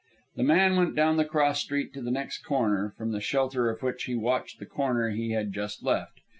[0.35, 3.83] The man went down the cross street to the next corner, from the shelter of
[3.83, 6.21] which he watched the corner he had just left.